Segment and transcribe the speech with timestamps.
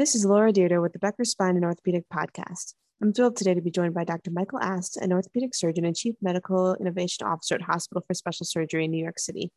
[0.00, 2.72] This is Laura Dyrda with the Becker Spine and Orthopedic Podcast.
[3.02, 4.30] I'm thrilled today to be joined by Dr.
[4.30, 8.86] Michael Ast, an orthopedic surgeon and chief medical innovation officer at Hospital for Special Surgery
[8.86, 9.52] in New York City.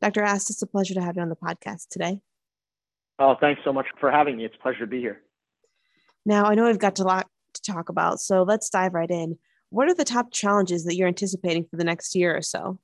[0.00, 0.22] Dr.
[0.22, 2.20] Ast, it's a pleasure to have you on the podcast today.
[3.18, 4.44] Oh, thanks so much for having me.
[4.44, 5.22] It's a pleasure to be here.
[6.24, 9.38] Now, I know we've got a lot to talk about, so let's dive right in.
[9.70, 12.78] What are the top challenges that you're anticipating for the next year or so?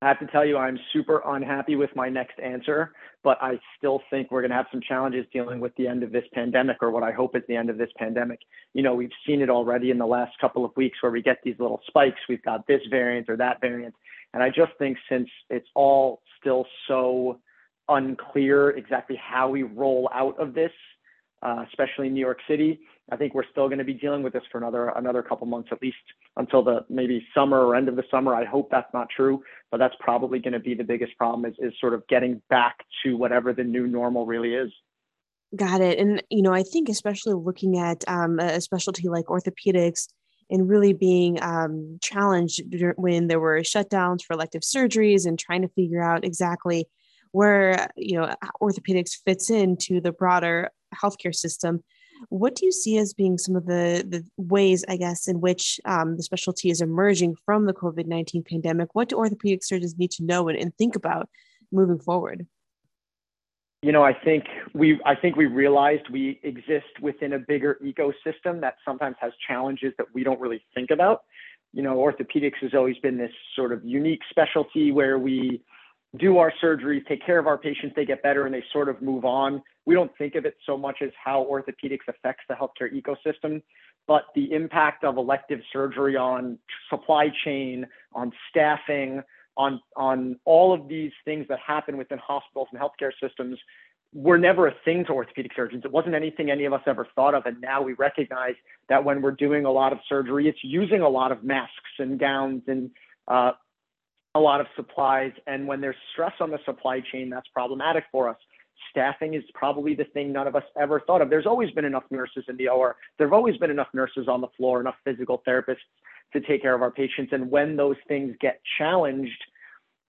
[0.00, 2.92] I have to tell you, I'm super unhappy with my next answer,
[3.24, 6.12] but I still think we're going to have some challenges dealing with the end of
[6.12, 8.38] this pandemic, or what I hope is the end of this pandemic.
[8.74, 11.38] You know, we've seen it already in the last couple of weeks where we get
[11.42, 12.20] these little spikes.
[12.28, 13.94] We've got this variant or that variant.
[14.34, 17.40] And I just think since it's all still so
[17.88, 20.72] unclear exactly how we roll out of this,
[21.42, 22.78] uh, especially in New York City,
[23.10, 25.70] I think we're still going to be dealing with this for another another couple months
[25.72, 25.96] at least
[26.36, 28.34] until the maybe summer or end of the summer.
[28.34, 31.54] I hope that's not true, but that's probably going to be the biggest problem is
[31.58, 34.70] is sort of getting back to whatever the new normal really is.
[35.56, 35.98] Got it.
[35.98, 40.08] And you know, I think especially looking at um, a specialty like orthopedics
[40.50, 42.62] and really being um, challenged
[42.96, 46.86] when there were shutdowns for elective surgeries and trying to figure out exactly
[47.32, 51.82] where you know orthopedics fits into the broader healthcare system
[52.28, 55.80] what do you see as being some of the, the ways, I guess, in which
[55.84, 58.94] um, the specialty is emerging from the COVID 19 pandemic?
[58.94, 61.28] What do orthopedic surgeons need to know and, and think about
[61.72, 62.46] moving forward?
[63.82, 68.60] you know i think we i think we realized we exist within a bigger ecosystem
[68.60, 71.22] that sometimes has challenges that we don't really think about
[71.72, 75.62] you know orthopedics has always been this sort of unique specialty where we
[76.16, 79.02] do our surgeries, take care of our patients, they get better and they sort of
[79.02, 79.62] move on.
[79.84, 83.62] We don't think of it so much as how orthopedics affects the healthcare ecosystem,
[84.06, 89.22] but the impact of elective surgery on supply chain, on staffing,
[89.56, 93.58] on, on all of these things that happen within hospitals and healthcare systems
[94.14, 95.82] were never a thing to orthopedic surgeons.
[95.84, 97.44] It wasn't anything any of us ever thought of.
[97.44, 98.54] And now we recognize
[98.88, 102.18] that when we're doing a lot of surgery, it's using a lot of masks and
[102.18, 102.90] gowns and
[103.26, 103.52] uh,
[104.34, 105.32] a lot of supplies.
[105.46, 108.36] And when there's stress on the supply chain, that's problematic for us.
[108.90, 111.30] Staffing is probably the thing none of us ever thought of.
[111.30, 112.96] There's always been enough nurses in the OR.
[113.18, 115.76] There have always been enough nurses on the floor, enough physical therapists
[116.32, 117.32] to take care of our patients.
[117.32, 119.42] And when those things get challenged,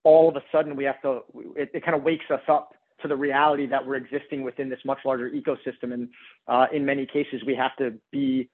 [0.03, 1.21] all of a sudden we have to,
[1.55, 4.79] it, it kind of wakes us up to the reality that we're existing within this
[4.85, 5.93] much larger ecosystem.
[5.93, 6.09] And
[6.47, 8.49] uh, in many cases, we have to be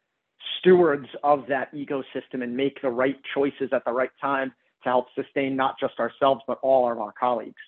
[0.59, 4.53] stewards of that ecosystem and make the right choices at the right time
[4.85, 7.61] to help sustain not just ourselves, but all of our colleagues.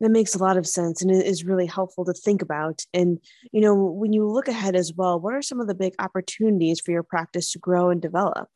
[0.00, 2.82] That makes a lot of sense and it is really helpful to think about.
[2.92, 3.18] And,
[3.50, 6.80] you know, when you look ahead as well, what are some of the big opportunities
[6.80, 8.48] for your practice to grow and develop?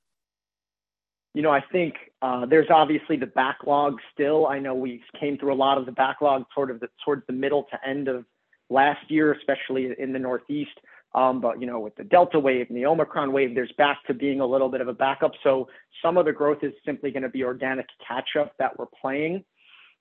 [1.33, 4.47] You know, I think uh, there's obviously the backlog still.
[4.49, 7.33] I know we came through a lot of the backlog sort of the, towards the
[7.33, 8.25] middle to end of
[8.69, 10.79] last year, especially in the Northeast.
[11.15, 14.15] Um, but you know, with the Delta wave and the Omicron wave, there's back to
[14.15, 15.33] being a little bit of a backup.
[15.43, 15.69] So
[16.03, 19.45] some of the growth is simply going to be organic catch up that we're playing.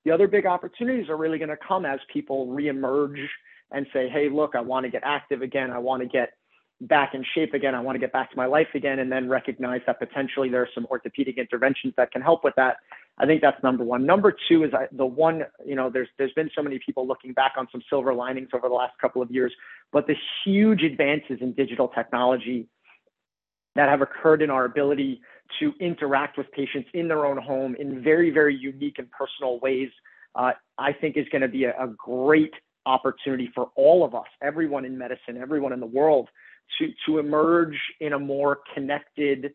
[0.05, 3.25] The other big opportunities are really going to come as people reemerge
[3.71, 5.71] and say, hey, look, I want to get active again.
[5.71, 6.33] I want to get
[6.81, 7.75] back in shape again.
[7.75, 10.61] I want to get back to my life again, and then recognize that potentially there
[10.61, 12.77] are some orthopedic interventions that can help with that.
[13.19, 14.05] I think that's number one.
[14.05, 17.53] Number two is the one, you know, there's there's been so many people looking back
[17.57, 19.53] on some silver linings over the last couple of years,
[19.91, 20.15] but the
[20.45, 22.67] huge advances in digital technology
[23.75, 25.21] that have occurred in our ability
[25.59, 29.89] to interact with patients in their own home in very, very unique and personal ways,
[30.35, 32.53] uh, I think is going to be a, a great
[32.85, 36.29] opportunity for all of us, everyone in medicine, everyone in the world,
[36.77, 39.53] to to emerge in a more connected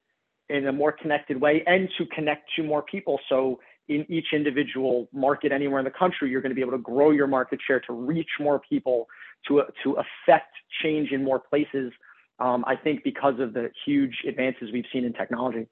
[0.48, 3.18] in a more connected way and to connect to more people.
[3.28, 6.78] So in each individual market anywhere in the country, you're going to be able to
[6.78, 9.06] grow your market share to reach more people,
[9.48, 11.92] to, to affect change in more places.
[12.38, 15.66] Um, I think because of the huge advances we've seen in technology.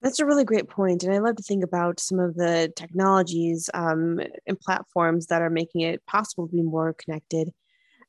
[0.00, 1.02] That's a really great point.
[1.02, 5.50] And I love to think about some of the technologies um, and platforms that are
[5.50, 7.52] making it possible to be more connected.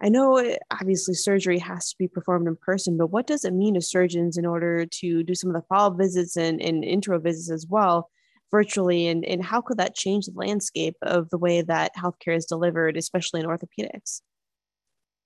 [0.02, 3.54] I know eh, obviously surgery has to be performed in person, but what does it
[3.54, 7.20] mean to surgeons in order to do some of the follow visits and, and intro
[7.20, 8.10] visits as well
[8.52, 9.08] virtually?
[9.08, 12.98] And, and how could that change the landscape of the way that healthcare is delivered,
[12.98, 14.22] especially in orthopedics?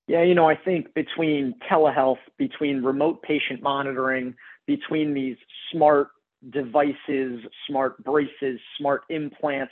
[0.07, 4.35] Yeah, you know, I think between telehealth, between remote patient monitoring,
[4.67, 5.37] between these
[5.71, 6.09] smart
[6.49, 7.39] devices,
[7.69, 9.71] smart braces, smart implants,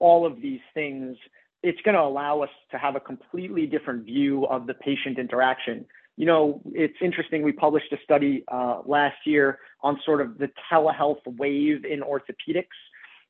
[0.00, 1.16] all of these things
[1.62, 5.84] it's going to allow us to have a completely different view of the patient interaction.
[6.16, 7.42] You know, it's interesting.
[7.42, 12.66] We published a study uh, last year on sort of the telehealth wave in orthopedics,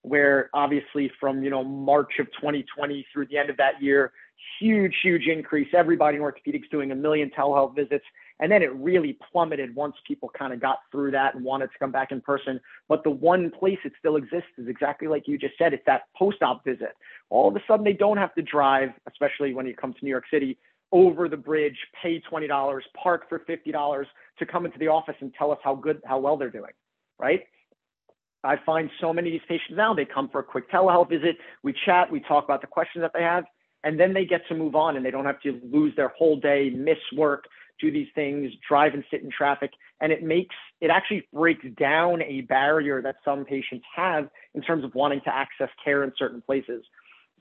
[0.03, 4.13] where obviously from you know March of 2020 through the end of that year,
[4.59, 5.69] huge, huge increase.
[5.73, 8.05] Everybody in orthopedics doing a million telehealth visits.
[8.41, 11.79] And then it really plummeted once people kind of got through that and wanted to
[11.79, 12.59] come back in person.
[12.89, 16.03] But the one place it still exists is exactly like you just said it's that
[16.17, 16.97] post op visit.
[17.29, 20.11] All of a sudden, they don't have to drive, especially when you come to New
[20.11, 20.59] York City,
[20.93, 24.05] over the bridge, pay $20, park for $50
[24.39, 26.73] to come into the office and tell us how good, how well they're doing,
[27.19, 27.43] right?
[28.43, 31.37] I find so many of these patients now, they come for a quick telehealth visit.
[31.63, 33.45] We chat, we talk about the questions that they have,
[33.85, 36.41] and then they get to move on and they don't have to lose their whole
[36.41, 37.45] day, miss work,
[37.81, 39.73] do these things, drive and sit in traffic.
[40.01, 44.85] And it makes, it actually breaks down a barrier that some patients have in terms
[44.85, 46.85] of wanting to access care in certain places.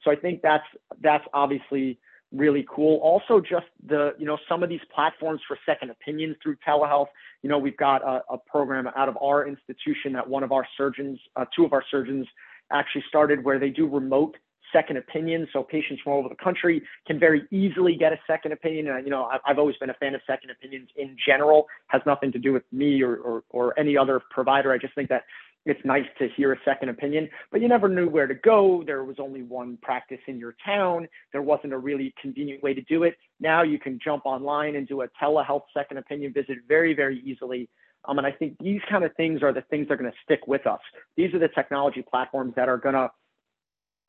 [0.03, 0.63] So I think that's,
[1.01, 1.99] that's obviously
[2.31, 2.97] really cool.
[2.99, 7.07] Also, just the, you know, some of these platforms for second opinions through telehealth.
[7.41, 10.67] You know, we've got a, a program out of our institution that one of our
[10.77, 12.27] surgeons, uh, two of our surgeons
[12.71, 14.37] actually started where they do remote
[14.71, 15.47] second opinions.
[15.53, 18.87] So patients from all over the country can very easily get a second opinion.
[18.87, 22.31] And, you know, I've always been a fan of second opinions in general, has nothing
[22.33, 24.71] to do with me or, or, or any other provider.
[24.71, 25.23] I just think that
[25.65, 28.83] it's nice to hear a second opinion, but you never knew where to go.
[28.85, 31.07] There was only one practice in your town.
[31.33, 33.17] There wasn't a really convenient way to do it.
[33.39, 37.69] Now you can jump online and do a telehealth second opinion visit very, very easily.
[38.05, 40.17] Um, and I think these kind of things are the things that are going to
[40.23, 40.79] stick with us.
[41.17, 43.11] These are the technology platforms that are going to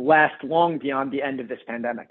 [0.01, 2.09] last long beyond the end of this pandemic.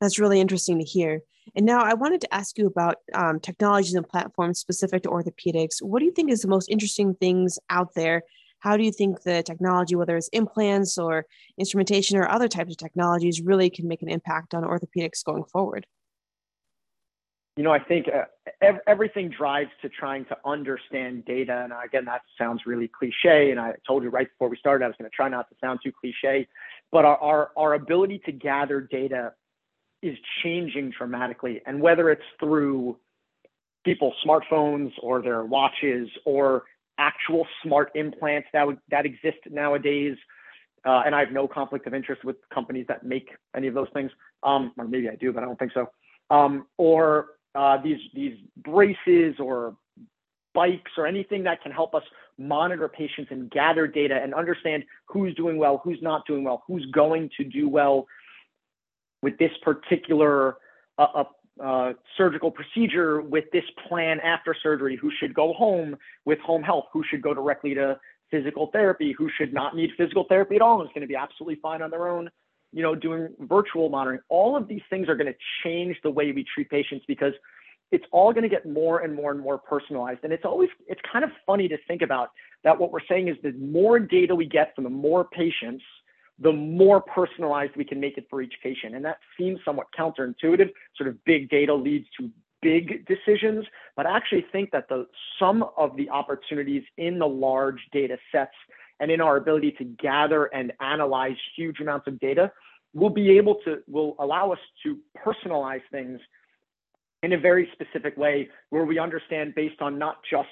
[0.00, 1.20] That's really interesting to hear.
[1.54, 5.80] And now I wanted to ask you about um, technologies and platforms specific to orthopedics.
[5.80, 8.22] What do you think is the most interesting things out there?
[8.60, 11.26] How do you think the technology, whether it's implants or
[11.58, 15.84] instrumentation or other types of technologies, really can make an impact on orthopedics going forward?
[17.56, 18.24] You know, I think uh,
[18.62, 21.62] ev- everything drives to trying to understand data.
[21.64, 23.50] And again, that sounds really cliche.
[23.50, 25.56] And I told you right before we started, I was going to try not to
[25.60, 26.48] sound too cliche.
[26.90, 29.34] But our, our, our ability to gather data
[30.02, 31.60] is changing dramatically.
[31.66, 32.96] And whether it's through
[33.84, 36.64] people's smartphones or their watches or
[36.98, 40.16] actual smart implants that that exist nowadays,
[40.84, 43.88] uh, and I have no conflict of interest with companies that make any of those
[43.92, 44.10] things,
[44.42, 45.86] um, or maybe I do, but I don't think so.
[46.30, 49.76] Um, or uh, these these braces or
[50.54, 52.02] bikes or anything that can help us
[52.38, 56.84] monitor patients and gather data and understand who's doing well, who's not doing well, who's
[56.92, 58.06] going to do well,
[59.22, 60.56] with this particular
[60.98, 61.24] uh, uh,
[61.62, 66.86] uh, surgical procedure with this plan after surgery, who should go home with home health,
[66.92, 67.98] who should go directly to
[68.30, 71.16] physical therapy, who should not need physical therapy at all and is going to be
[71.16, 72.30] absolutely fine on their own,
[72.72, 74.20] you know, doing virtual monitoring.
[74.28, 77.34] All of these things are going to change the way we treat patients because
[77.90, 80.20] it's all going to get more and more and more personalized.
[80.22, 82.30] And it's always, it's kind of funny to think about
[82.64, 85.84] that what we're saying is the more data we get from the more patients–
[86.38, 88.94] the more personalized we can make it for each patient.
[88.94, 90.70] And that seems somewhat counterintuitive.
[90.96, 92.30] Sort of big data leads to
[92.60, 93.64] big decisions,
[93.96, 95.06] but I actually think that the
[95.38, 98.54] sum of the opportunities in the large data sets
[99.00, 102.50] and in our ability to gather and analyze huge amounts of data
[102.94, 106.20] will be able to will allow us to personalize things
[107.22, 110.48] in a very specific way where we understand based on not just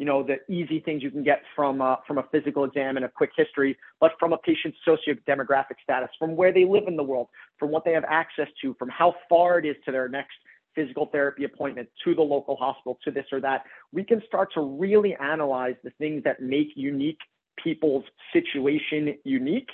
[0.00, 3.04] you know, the easy things you can get from, uh, from a physical exam and
[3.04, 7.02] a quick history, but from a patient's socio-demographic status, from where they live in the
[7.02, 7.28] world,
[7.58, 10.32] from what they have access to, from how far it is to their next
[10.74, 13.64] physical therapy appointment, to the local hospital, to this or that.
[13.92, 17.20] We can start to really analyze the things that make unique
[17.62, 19.70] people's situation unique.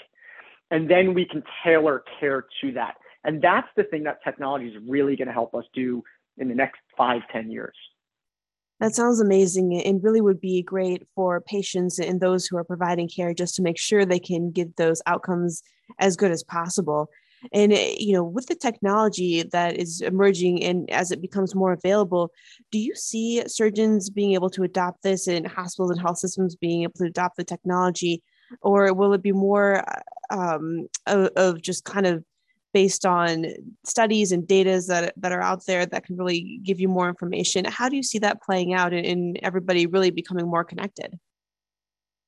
[0.70, 2.94] And then we can tailor care to that.
[3.24, 6.02] And that's the thing that technology is really going to help us do
[6.38, 7.74] in the next five, ten years.
[8.80, 13.08] That sounds amazing and really would be great for patients and those who are providing
[13.08, 15.62] care just to make sure they can get those outcomes
[15.98, 17.08] as good as possible.
[17.52, 21.72] And eh, you know, with the technology that is emerging and as it becomes more
[21.72, 22.30] available,
[22.70, 26.82] do you see surgeons being able to adopt this and hospitals and health systems being
[26.82, 28.22] able to adopt the technology,
[28.60, 29.84] or will it be more
[30.30, 32.24] um, of, of just kind of
[32.76, 33.46] based on
[33.86, 37.64] studies and data that, that are out there that can really give you more information.
[37.64, 41.18] How do you see that playing out and, everybody really becoming more connected?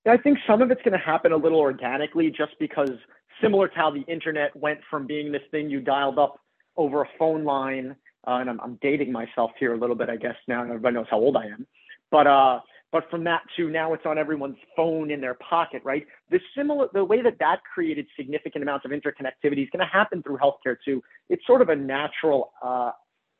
[0.06, 2.96] I think some of it's going to happen a little organically just because
[3.42, 6.40] similar to how the internet went from being this thing you dialed up
[6.76, 10.16] over a phone line, uh, and I'm, I'm, dating myself here a little bit, I
[10.16, 11.66] guess now everybody knows how old I am,
[12.10, 16.06] but uh, but from that to now it's on everyone's phone in their pocket, right?
[16.30, 20.22] The similar, the way that that created significant amounts of interconnectivity is going to happen
[20.22, 21.02] through healthcare too.
[21.28, 22.92] It's sort of a natural uh,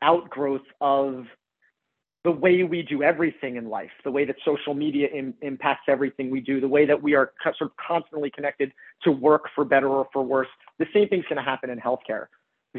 [0.02, 1.25] outgrowth of
[2.28, 6.30] the way we do everything in life, the way that social media Im- impacts everything
[6.30, 8.70] we do, the way that we are co- sort of constantly connected
[9.02, 10.49] to work for better or for worse.
[10.78, 12.26] The same thing's going to happen in healthcare.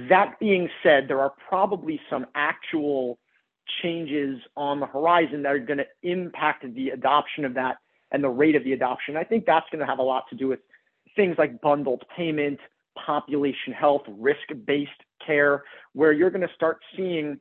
[0.08, 3.18] That being said, there are probably some actual
[3.82, 7.78] changes on the horizon that are going to impact the adoption of that
[8.12, 9.18] and the rate of the adoption.
[9.18, 10.60] I think that's going to have a lot to do with
[11.16, 12.60] things like bundled payment,
[13.04, 14.92] population health, risk based
[15.26, 15.64] care,
[15.94, 17.40] where you're going to start seeing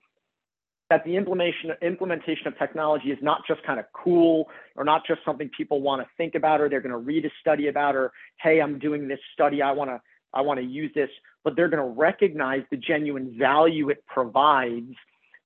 [0.91, 5.21] that the implementation implementation of technology is not just kind of cool or not just
[5.25, 8.13] something people want to think about or they're going to read a study about or
[8.41, 9.63] hey i'm doing this study.
[9.63, 10.01] I want to
[10.33, 11.11] i want to use this
[11.45, 14.95] but they're going to recognize the genuine value it provides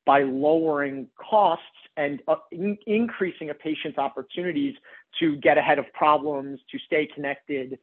[0.05, 1.65] by lowering costs
[1.97, 4.75] and uh, in- increasing a patient's opportunities
[5.21, 7.79] to get ahead of problems to stay connected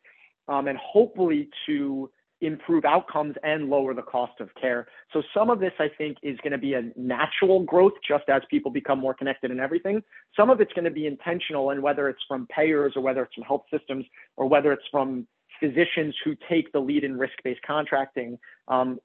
[0.47, 2.09] um, and hopefully to
[2.41, 4.87] improve outcomes and lower the cost of care.
[5.11, 8.41] So some of this, I think, is going to be a natural growth just as
[8.49, 10.01] people become more connected and everything.
[10.35, 13.33] Some of it's going to be intentional, and whether it's from payers or whether it's
[13.33, 14.05] from health systems
[14.37, 15.27] or whether it's from
[15.59, 18.37] physicians who take the lead in risk-based contracting,
[18.69, 18.99] um,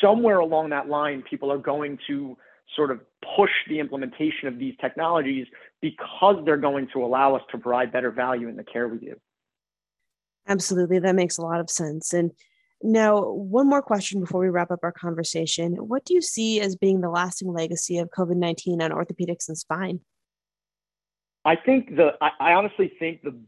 [0.00, 2.36] somewhere along that line, people are going to
[2.74, 3.00] sort of
[3.36, 5.46] push the implementation of these technologies
[5.80, 9.14] because they're going to allow us to provide better value in the care we do.
[10.46, 10.98] Absolutely.
[10.98, 12.12] That makes a lot of sense.
[12.12, 12.32] And
[12.82, 15.72] now, one more question before we wrap up our conversation.
[15.76, 19.56] What do you see as being the lasting legacy of COVID 19 on orthopedics and
[19.56, 20.00] spine?
[21.46, 23.38] I think the, I, honestly think the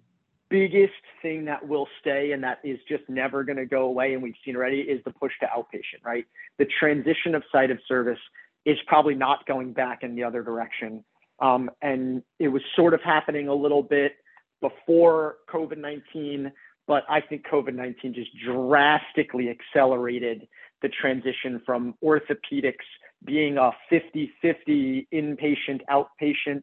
[0.48, 4.22] biggest thing that will stay and that is just never going to go away, and
[4.22, 6.24] we've seen already, is the push to outpatient, right?
[6.58, 8.18] The transition of site of service
[8.64, 11.04] is probably not going back in the other direction.
[11.40, 14.12] Um, and it was sort of happening a little bit
[14.60, 16.52] before COVID 19
[16.86, 20.46] but I think COVID 19 just drastically accelerated
[20.82, 22.86] the transition from orthopedics
[23.24, 26.62] being a 50 50 inpatient outpatient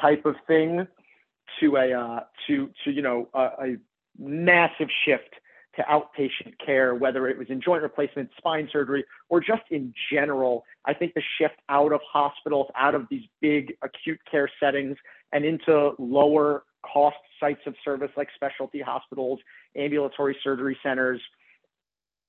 [0.00, 0.86] type of thing
[1.60, 3.76] to a uh, to to you know a, a
[4.18, 5.34] massive shift
[5.76, 10.64] to outpatient care, whether it was in joint replacement, spine surgery, or just in general.
[10.84, 14.96] I think the shift out of hospitals, out of these big acute care settings,
[15.32, 19.40] and into lower cost sites of service like specialty hospitals,
[19.76, 21.20] ambulatory surgery centers.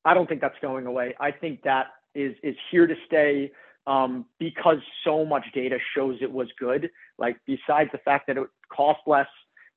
[0.04, 1.16] I don't think that's going away.
[1.20, 3.52] I think that is is here to stay
[3.88, 6.90] um, because so much data shows it was good.
[7.18, 9.28] Like besides the fact that it cost less,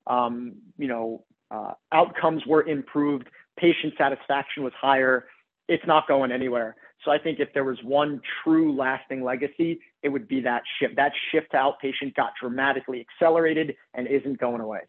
[0.06, 5.26] um, you know, uh, outcomes were improved, patient satisfaction was higher.
[5.68, 6.76] It's not going anywhere.
[7.04, 10.96] So I think if there was one true lasting legacy, it would be that shift.
[10.96, 14.80] That shift to outpatient got dramatically accelerated and isn't going away.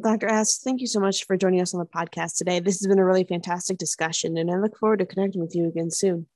[0.00, 0.26] Dr.
[0.26, 2.60] Ast, thank you so much for joining us on the podcast today.
[2.60, 5.68] This has been a really fantastic discussion, and I look forward to connecting with you
[5.68, 6.26] again soon.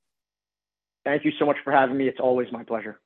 [1.04, 2.08] Thank you so much for having me.
[2.08, 3.00] It's always my pleasure.